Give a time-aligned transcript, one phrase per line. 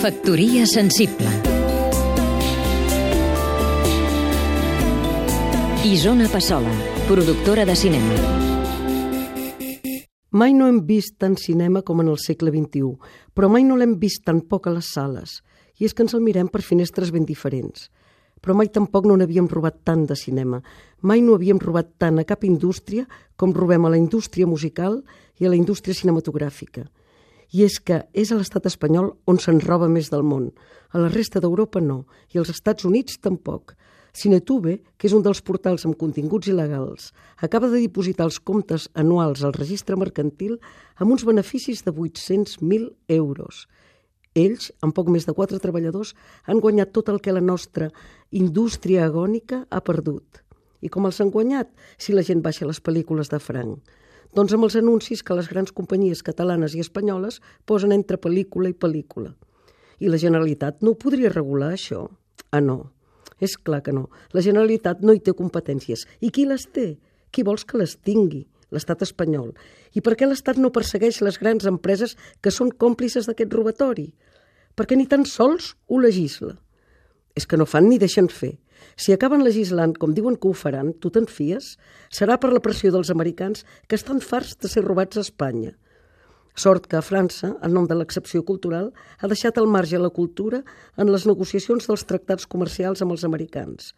[0.00, 1.28] Factoria sensible
[5.84, 6.70] Isona Passola,
[7.06, 8.14] productora de cinema
[10.30, 12.94] Mai no hem vist tant cinema com en el segle XXI,
[13.36, 15.42] però mai no l'hem vist tan poc a les sales.
[15.76, 17.90] I és que ens el mirem per finestres ben diferents.
[18.40, 20.62] Però mai tampoc no n'havíem robat tant de cinema.
[21.04, 23.04] Mai no havíem robat tant a cap indústria
[23.36, 25.02] com robem a la indústria musical
[25.36, 26.88] i a la indústria cinematogràfica.
[27.50, 30.50] I és que és a l'estat espanyol on se'n roba més del món.
[30.94, 33.74] A la resta d'Europa no, i als Estats Units tampoc.
[34.12, 39.44] Cinetube, que és un dels portals amb continguts il·legals, acaba de dipositar els comptes anuals
[39.46, 40.58] al registre mercantil
[40.96, 43.66] amb uns beneficis de 800.000 euros.
[44.34, 46.14] Ells, amb poc més de quatre treballadors,
[46.46, 47.90] han guanyat tot el que la nostra
[48.30, 50.42] indústria agònica ha perdut.
[50.80, 53.80] I com els han guanyat si la gent baixa les pel·lícules de franc?
[54.36, 58.76] Doncs amb els anuncis que les grans companyies catalanes i espanyoles posen entre pel·lícula i
[58.78, 59.34] pel·lícula.
[60.00, 62.06] I la Generalitat no ho podria regular, això?
[62.50, 62.92] Ah, no.
[63.40, 64.06] És clar que no.
[64.36, 66.06] La Generalitat no hi té competències.
[66.20, 66.94] I qui les té?
[67.30, 68.46] Qui vols que les tingui?
[68.70, 69.50] L'estat espanyol.
[69.98, 74.12] I per què l'Estat no persegueix les grans empreses que són còmplices d'aquest robatori?
[74.78, 76.54] Perquè ni tan sols ho legisla.
[77.40, 78.58] És que no fan ni deixen fer.
[79.00, 81.76] Si acaben legislant com diuen que ho faran, tu te'n fies?
[82.12, 85.72] Serà per la pressió dels americans que estan farts de ser robats a Espanya.
[86.60, 90.60] Sort que a França, en nom de l'excepció cultural, ha deixat al marge la cultura
[91.00, 93.94] en les negociacions dels tractats comercials amb els americans.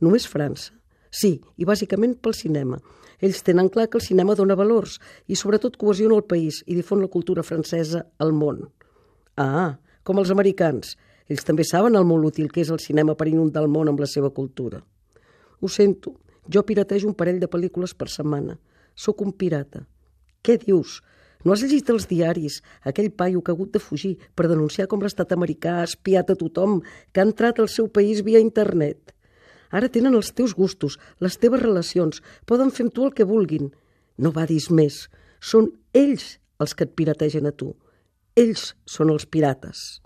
[0.00, 0.72] Només França.
[1.10, 2.78] Sí, i bàsicament pel cinema.
[3.20, 4.96] Ells tenen clar que el cinema dona valors
[5.28, 8.64] i sobretot cohesiona el país i difon la cultura francesa al món.
[9.36, 10.96] Ah, com els americans,
[11.28, 14.00] ells també saben el molt útil que és el cinema per inundar el món amb
[14.00, 14.82] la seva cultura.
[15.60, 16.14] Ho sento,
[16.52, 18.58] jo piratejo un parell de pel·lícules per setmana.
[18.94, 19.82] Sóc un pirata.
[20.42, 21.00] Què dius?
[21.44, 22.60] No has llegit els diaris?
[22.86, 26.38] Aquell paio que ha hagut de fugir per denunciar com l'estat americà ha espiat a
[26.38, 26.80] tothom
[27.12, 29.12] que ha entrat al seu país via internet.
[29.70, 33.72] Ara tenen els teus gustos, les teves relacions, poden fer amb tu el que vulguin.
[34.18, 35.06] No badis més.
[35.42, 37.74] Són ells els que et pirategen a tu.
[38.38, 40.05] Ells són els pirates.